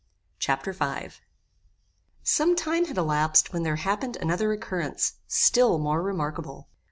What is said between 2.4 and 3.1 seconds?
time had